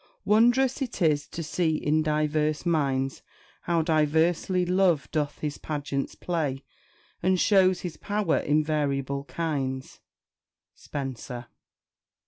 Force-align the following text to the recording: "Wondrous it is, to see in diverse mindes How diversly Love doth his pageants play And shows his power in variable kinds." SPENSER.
"Wondrous 0.25 0.81
it 0.81 0.99
is, 0.99 1.27
to 1.27 1.43
see 1.43 1.75
in 1.75 2.01
diverse 2.01 2.63
mindes 2.65 3.21
How 3.65 3.83
diversly 3.83 4.65
Love 4.65 5.07
doth 5.11 5.37
his 5.41 5.59
pageants 5.59 6.15
play 6.15 6.63
And 7.21 7.39
shows 7.39 7.81
his 7.81 7.97
power 7.97 8.37
in 8.37 8.63
variable 8.63 9.25
kinds." 9.25 9.99
SPENSER. 10.73 11.45